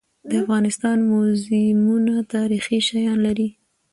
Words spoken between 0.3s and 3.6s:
افغانستان موزیمونه تاریخي شیان لري.